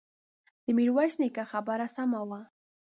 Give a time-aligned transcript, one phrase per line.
[0.65, 2.41] د ميرويس نيکه خبره سمه وه.